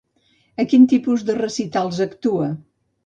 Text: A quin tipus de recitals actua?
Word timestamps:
A 0.61 0.63
quin 0.71 0.87
tipus 0.95 1.25
de 1.27 1.35
recitals 1.41 2.01
actua? 2.07 2.49